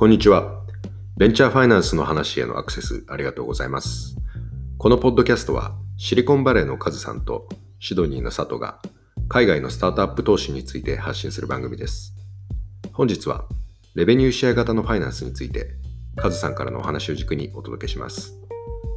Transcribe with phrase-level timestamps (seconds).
[0.00, 0.62] こんにちは。
[1.18, 4.16] ベンチャーファイナンスの話へのアクセスありがとうございます。
[4.78, 8.80] このポッドキャストはシリコンバレーのカズさんとシドニーの佐藤が
[9.28, 12.14] 海外のスタートアップ投資について発信する番組です。
[12.94, 13.44] 本日は
[13.94, 15.66] レベニューシェア型のファイナンスについて
[16.16, 18.32] カズさんからのお話を軸にお届けします。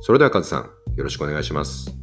[0.04, 1.94] それではカズさん、よろしくお願いします。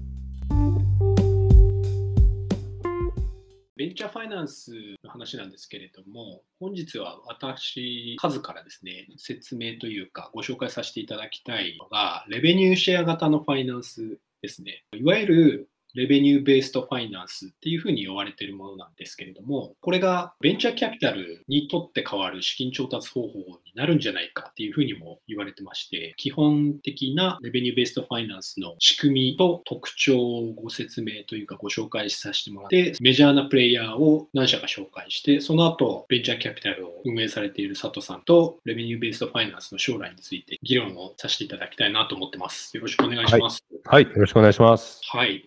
[3.76, 4.72] ベンチャーファイナンス
[5.20, 14.84] 話なんですけれども、本日は私、数からですね、説明というか、ご紹介させていただきたいのが、レベニューシェア型のファイナンスですね。
[14.94, 42.76] いわゆる revenue-based finance っていうふうに呼ばれているものなんですけれども、これがベンチャーキャピタルに取って代わる資金調達方法になるんじゃないかっていうふうにも言われてまして、基本的な revenue-based finance の仕組みと特徴をご説明というかご紹介させてもらって、メジャーなプレイヤーを何社か紹介して、その後、ベンチャーキャピタルを運営されている佐藤さんと、 revenue-based finance の将来について議論をさせていただきたいなと思ってます。
[42.76, 43.64] よろしくお願いします。
[43.84, 45.00] はい、よろしくお願いします。
[45.04, 45.44] はい。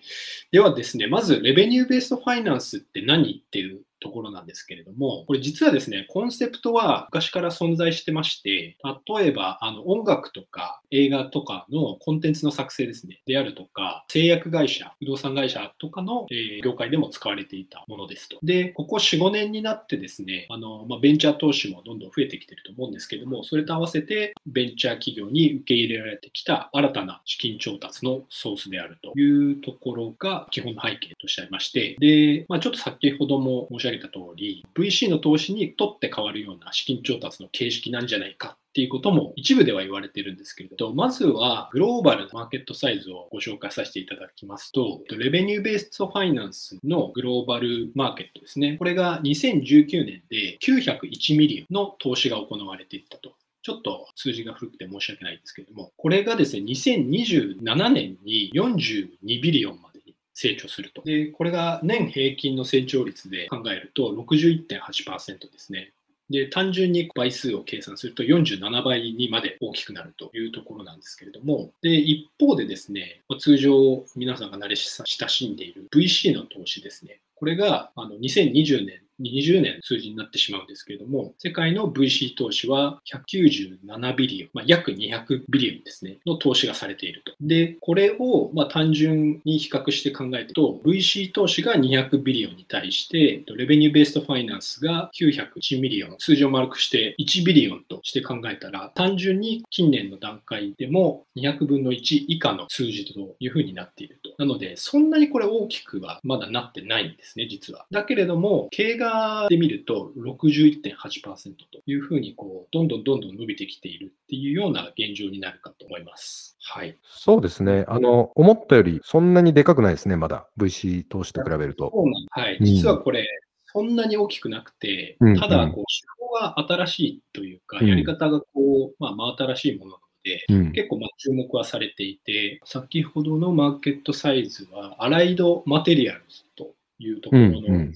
[0.54, 8.78] ではですね、まず、レベニューベースファイナンスって何っていうところなんですけれども、これ実はですね、コンセプトは昔から存在してまして、
[9.18, 18.38] 例えばあの音楽とか映画とかのコンテンツの作成ですね、であるとか、製薬会社、不動産会社とかの、えー業界でも使われていたものですと。
[18.42, 48.78] で、ここ4、5年になってですね、あのまあ、ベンチャー投資もどんどん増えてきてると思うんですけども、それと合わせてベンチャー企業に受け入れられてきた新たな資金調達のソースであるというところが基本の背景としてありまして、で、まあ、ちょっと先ほども申し上げた通り、VC の投資にとって変わるような資金調達の形式なんじゃないかっていうことも一部では言われてるんですけれど、まずはグローバルなマーケットサイズをご紹介させていただきますと、 revenue-based finance のグローバルマーケットですね。
[48.78, 53.34] これが2019年で901 million の投資が行われていったと。
[53.64, 59.93] ちょっと数字が古くて申し訳ないんですけれども、これがですね、2027年に42 billion まで
[60.34, 61.02] 成長すると。
[61.04, 65.94] で、これが年平均の成長率で考えると61.8%ですね。
[66.30, 77.20] で、単純に倍数を計算すると47倍にまで大きくなるというところなんですけれども、で、一方でですね、通常皆さんが慣れ親しんでいる VC の投資ですね。
[77.36, 87.34] これがあの2020年、20年数字になってしまうんですけれども、世界の VC 投資は197 billion、まあ、約200 billion ですね、の投資がされていると。
[87.42, 104.34] で、これをまあ単純に比較して考えると、VC 投資が200 billion に対して、 revenue-based finance が901 million、数字を丸くして1 billion として考えたら、単純に近年の段階でも200分の1以下の数字というふうになっていると。
[104.38, 107.86] なので、そんなにこれ大きくはまだなってないんですね、実は。
[107.92, 116.58] だけれども、経過で見ると61.8%というふうにこう、どんどんどんどん伸びてきているっていうような現状になるかと思います。
[116.62, 116.98] はい。
[117.04, 117.86] そうですね。
[117.88, 120.48] あの、思ったよりそんなにでかくないですね、まだ。
[120.58, 121.92] VC 投資と比べると。
[121.94, 122.58] そうなんはい。
[122.58, 123.28] うん実はこれ、
[123.66, 128.48] そんなに大きくなくて、うんただ、うんこう、手法が新しいというか、うんやり方がこ
[128.92, 130.72] う、まあ、真新しいものなので、うん。
[130.72, 137.94] 結構まあ注目はされていて、先ほどのマーケットサイズは、アライドマテリアルズというところの、うんうん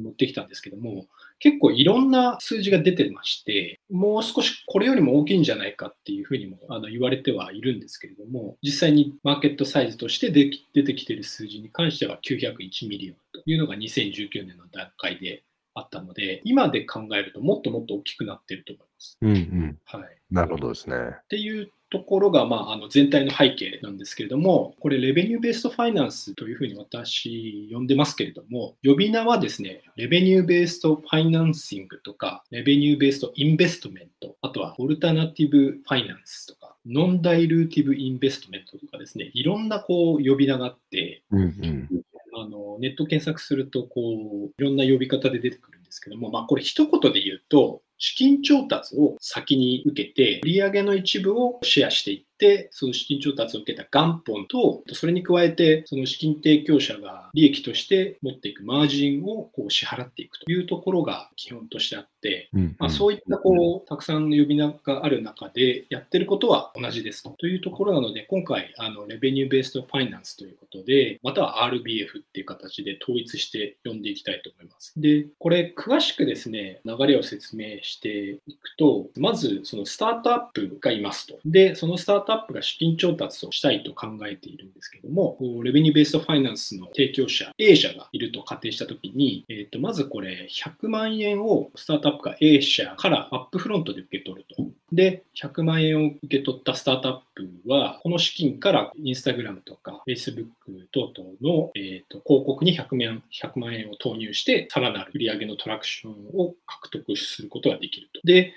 [0.00, 1.06] 持ってきたんですけども、
[1.38, 15.42] 結構いろんな数字が出てまして、もう少しこれよりも大きいんじゃないかっていうふうにもあの言われてはいるんですけれども、実際にマーケットサイズとして出出てきている数字に関しては901 million というのが2019年の段階で
[15.74, 19.18] あったので、今で考えるともっともっと大きくなっていると思います。
[19.20, 19.78] うんうん。
[19.84, 20.16] はい。
[20.30, 20.96] なるほどですね。
[20.96, 41.88] っていうところが、まあ、あの全体の背景なんですけれども、これ、 revenue-based finance というふうに私、呼んでますけれども、呼び名はですね、 revenue-based financing とか、 revenue-based investment、あとは alternative finance とか、 non-dilutive investmeントとかですね、いろんなこう呼び名があって、うんうん。
[42.36, 52.33] あのネット検索するとこういろんな呼び方で出てくるんですけども、まあ、これ一言で言うと資金調達を先に受けて売上の一部をシェアしていって
[52.70, 62.76] その資金調達を受けた元本とそれに加えてその資金提供者が利益として持っていくマージンをこう支払っていくというところが基本としてあってうん。
[62.78, 74.92] まあ、そういったこうたくさんの呼び名がある中でやってることは同じですとというところなので今回あのレベニューベーストファイナンスということでまたは RBF っていう形で統一して呼んでいきたいと思います。
[74.96, 81.38] でこれ詳しくですね流れを説明していくとまずそのスタートアップがいますと。
[81.44, 94.64] でそのスタートアップが資金調達をしたいと考えているんですけどもレベニューベーストファイナンスの提供者 A 社がいると仮定したときに、えー、とまずこれ100万円をスタートアップが A 社からアップフロントで受け取ると。
[94.92, 100.46] で、100万円を受け取ったスタートアップは、この資金からインスタグラムとか Facebook
[100.92, 108.20] 等々の、えーと、広告に100万 ,100 万円を投入して、さらなる売上のトラクションを獲得することができると。
[108.24, 108.54] で、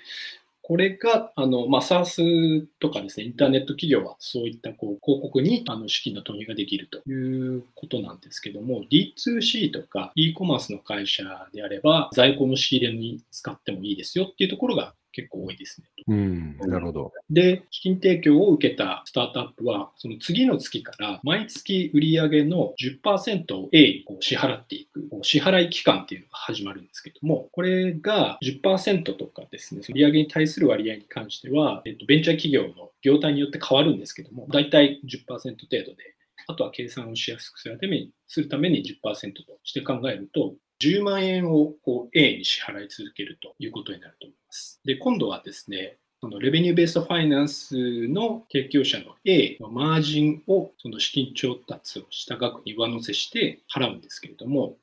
[0.68, 11.24] これが、あの、まあ、SARS とかですね、インターネット企業はそういったこう広告にあの資金の投入ができるということなんですけども、D2C とか e コマースの会社
[11.54, 15.86] であれば、在庫の仕入れに使ってもいいですよっていうところが結構多いですね。
[16.06, 17.12] うん、なるほど。
[17.28, 36.14] で、資金提供を受けたスタートアップは、その次の月から毎月売上の10%を A にこう支払っていく、支払い期間っていうのが始まるんですけども、これが10%とかですね、その売上に対する割合に関しては、えっと、ベンチャー企業の業態によって変わるんですけども、大体10%程度で、
[36.46, 44.80] あとは計算をしやすくするためにするために10%として考えると、10万円をこう A に支払い続けるということになると思います。
[44.84, 54.76] で、今度はですね、そのレベニューベーストファイナンスの提供者の A のマージンをその資金調達をした額に上乗せして払うんですけれども、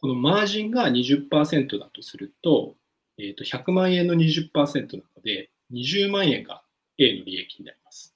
[0.00, 2.74] このマージンが20%だとすると、
[3.18, 4.52] えー、と100万円の20%
[4.96, 6.62] なので、20万円が
[6.98, 8.14] A の利益になります。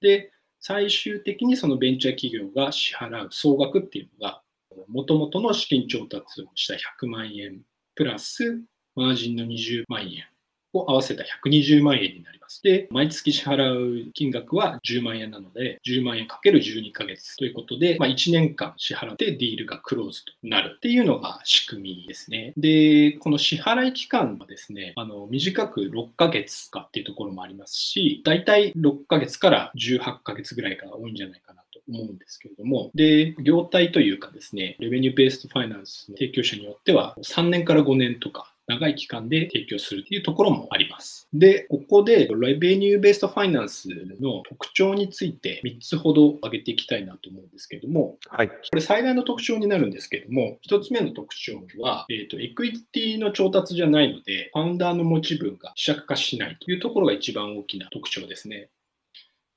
[0.00, 4.42] で、最終的にそのベンチャー企業が支払う総額っていうのが、
[4.88, 7.60] もともとの資金調達をした100万円
[7.94, 8.62] プラス
[8.94, 10.24] マージンの20万円
[10.72, 12.62] を合わせた120万円になります。
[12.62, 13.70] で、毎月支払
[14.08, 22.52] う金額は10万円なので、10万円かける12ヶ月ということで、まあ、1年間支払ってディールがクローズとなるっていうのが仕組みですね。
[22.56, 41.28] で、この支払い期間はですね、あの短く6ヶ月かっていうところもありますし、だいたい6ヶ月から18ヶ月ぐらいが多いんじゃないかな思うんですけれども、で、業態というかですね、 revenue-based finance の提供者によっては3年から5年とか長い期間で提供するというところもあります。
[41.32, 43.88] で、ここで revenue-based finance
[44.20, 58.68] の特徴について3つほど挙げていきたいなと思うんですけども、はい、これ最大の特徴になるんですけども、1つ目の特徴は、えーと、エクイティの調達じゃないので、ファウンダーの持ち分が希釈化しないというところが一番大きな特徴ですね。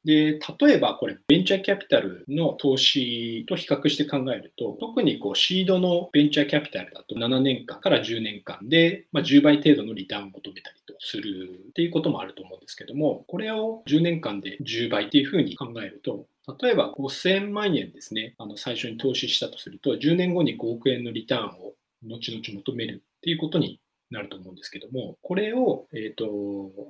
[0.05, 16.25] で、例えばこれ、ベンチャーキャピタルの投資と比較して考えると、特にこうシードのベンチャーキャピタルだと7年間から10年間で、まあ、10倍程度のリターンを求めたりとするっていうこともあると思うんですけども、これを10年間で10倍っていうふうに考えると、
[16.61, 21.73] 例えば5000万円ですね、あの最初に投資したとすると、10年後に5億円のリターンを
[22.05, 23.81] 後々求めるっていうことに
[24.11, 26.25] なると思うんですけども、これを、えーと、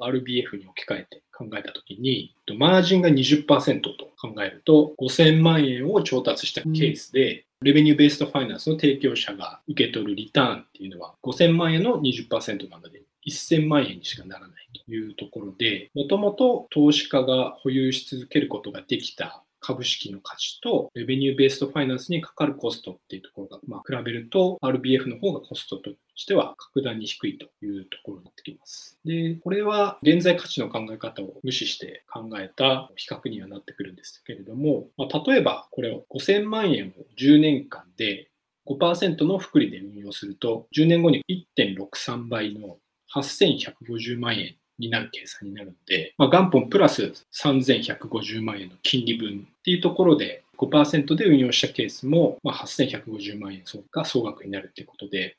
[0.01, 28.97] RBF に置き換えて考えたときに、マージンが20%と考えると、5000万円を調達したケースで、うん、レベニューベーストファイナンスの提供者が受け取るリターンっていうのは、5000万円の20%なので、1000万円にしかならないというところで、もともと投資家が保有し続けることができた株式の価値と、レベニューベーストファイナンスにかかるコストっていうところが、まあ、比べると、RBF の方がコストとしては格段に低いというところになってきます。
[29.05, 38.29] で、これは現在価値の考え方を無視して考えた比較にはなってくるんですけれども、まあ、例えばこれを5000万円を10年間で
[38.67, 41.23] 5%の福利で運用すると、10年後に
[41.57, 42.77] 1.63倍の
[43.15, 55.37] 8150万円になる計算になるので、まあ、元本プラス3150万円の金利分っていうところで5%で運用したケースも、まあ、8150万円が総額になるということで、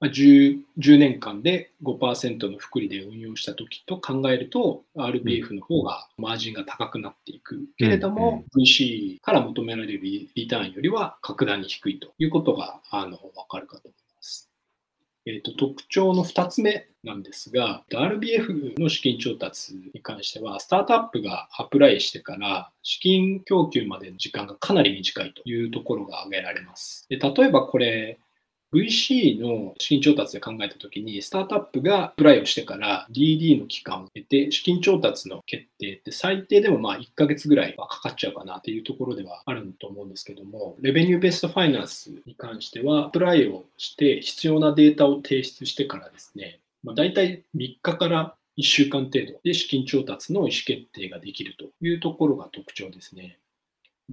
[0.00, 14.09] まあ10、10, 年間で5%の福利で運用したときと考えると、RBF の方がマージンが高くなっていくけれども、VC から求められるリターンよりは格段に低いということがあの分かるかと思います。
[15.26, 27.06] えーと、特徴の2つ目なんですが、RBF の資金調達に関しては、スタートアップがアプライしてから資金供給までの時間がかなり短いというところが挙げられます。
[27.08, 28.18] で例えばこれ、
[28.72, 53.38] VC の資金調達で考えたときに、スタートアップがプライをしてから DD の期間を経て、資金調達の決定って最低でもまあ1ヶ月ぐらいはかかっちゃうかなっていうところではあると思うんですけども、レベニューベストファイナンスに関しては、プライをして必要なデータを提出してからですね、まあ、大体3日から1週間程度で資金調達の意思決定ができるというところが特徴ですね。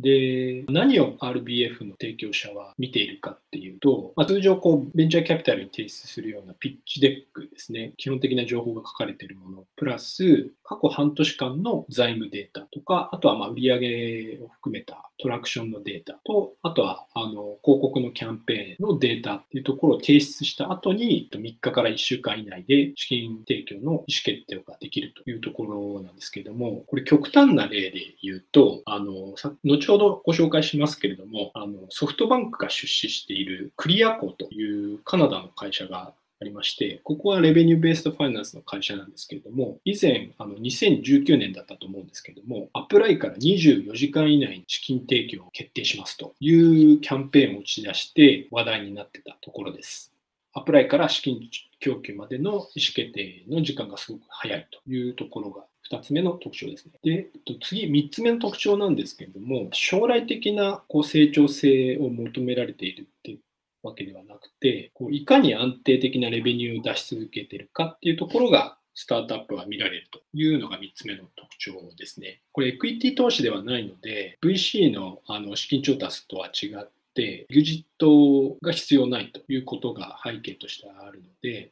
[0.01, 7.94] で、何を RBF の提供者は見ているかっていうと、まあ、通常こう、ベンチャーキャピタルに提出するような pitch deck ですね。
[7.98, 50.13] 基本的な情報が書かれているもの、プラス過去半年間の財務データとか、あとはまあ売上を含めたトラクションのデータと、あとはあの広告のキャンペーンのデータっていうところを提出した後に、3日から1週間以内で資金提供の意思決定ができるというところなんですけれども、これ極端な例で言うと、あの、後ほどご紹介しますけれども、あのソフトバンクが出資しているクリアコというカナダの会社がありまして、ここはレベニューベーストファイナンスの会社なんですけれども、以前、あの2019年だったと思うんですけれども、アプライから24時間以内に資金提供を決定しますというキャンペーンを打ち出して話題になってたところです。
[50.53, 51.39] アプライから資金
[51.79, 56.94] 供給までの意思決定の時間がすごく早いというところが2つ目の特徴ですね。
[57.03, 57.29] で、
[57.62, 63.39] 次、3つ目の特徴なんですけれども、将来的なこう成長性を求められているっていう
[63.88, 72.41] わけではなくて、こういかに安定的なレベニューを出し続けているかっていうところが、スタートアップは見られるというのが3つ目の特徴ですね。
[72.51, 81.72] これ、エクイティ投資ではないので、VC のあの資金調達とは違って、エグジットが必要ないということが背景としてあるので、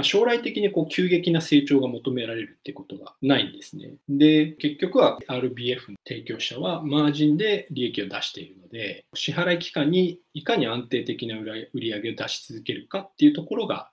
[0.00, 3.94] ま将来的にこう急激な成長が求められるってことがないんですね。
[4.08, 13.90] で、結局は RBF の提供者はマージンで利益を出しているので、支払い期間にいかに安定的な売り上げを出し続けるかっていうところが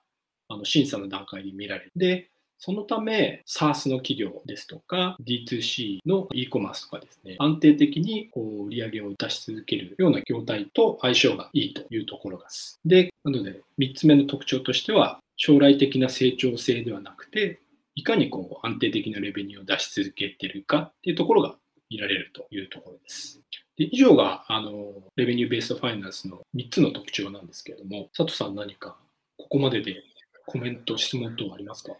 [0.48, 1.92] あの審査の段階で見られる。
[1.96, 12.80] で、そのため、SARS の企業ですとか、D2C の e コマースとかですね、安定的にこう売り上げを出し続けるような業態と相性がいいというところです。
[12.84, 17.60] で、なので、3つ目の特徴としては、将来的な成長性ではなくて、
[17.94, 21.56] いかにこう安定的なレベニューを出し続けているかっていうところが
[21.88, 23.40] 見られるというところです。
[23.76, 28.96] で以上があのレベニューベースファイナンスの3つの特徴なんですけれども、佐藤さん何か
[29.36, 30.02] ここまでで
[30.46, 31.92] コメント、質問等ありますか？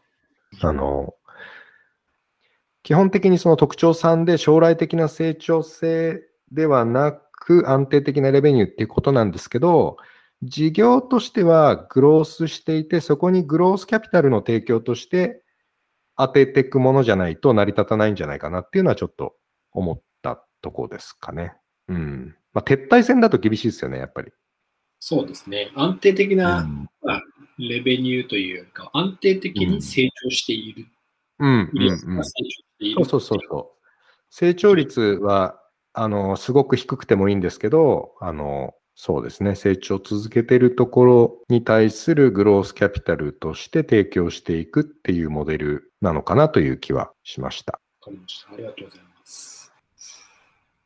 [0.60, 1.14] あの、
[2.82, 9.96] 基本的にその特徴3で将来的な成長性ではなく安定的なレベニューっていうことなんですけど、
[10.42, 15.42] 事業としてはグロースしていて、そこにグロースキャピタルの提供として
[16.16, 19.34] 当てていくものじゃないと成り立たないんじゃないかなっていうのはちょっと
[19.72, 21.54] 思ったとこですかね。
[21.88, 22.36] うん。
[22.52, 24.32] まあ、撤退戦だと厳しいですよね、やっぱり。
[25.00, 25.70] そうですね。
[25.74, 26.88] 安定的な、うん、
[27.58, 30.86] レベニューというよりか、安定的に成長している。
[31.40, 31.70] うん。
[31.72, 33.84] うん、うん、そうそうそうそう。
[34.30, 35.60] 成長率は、
[35.92, 39.54] あの、すごく低くてもいいんですけど、あの、そうですね。
[39.54, 47.74] 成長を続けているところに対するグロースキャピタルとして提供していくっていうモデルなのかなという気はしました。
[47.74, 48.52] わかりました。
[48.54, 49.57] ありがとうございます。